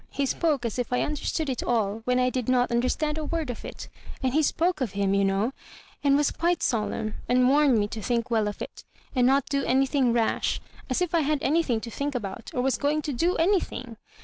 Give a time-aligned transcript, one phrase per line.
[0.09, 3.51] He spoke as if I understood it all when I did not understand a word
[3.51, 3.87] of it;
[4.23, 5.53] and he spoke of him, you know,
[6.03, 8.83] and was quite solemn, and warned me to think well of it,
[9.15, 10.59] and not do anything rash—
[10.89, 13.95] as if I had anything to think about, or was going to do anything